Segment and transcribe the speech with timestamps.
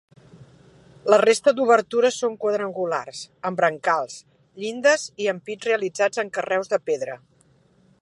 [1.13, 4.19] La resta d'obertures són quadrangulars, amb brancals,
[4.65, 7.25] llindes i ampits realitzats amb carreus de pedra.